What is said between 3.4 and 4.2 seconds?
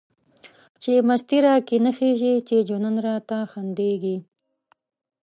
خنديږی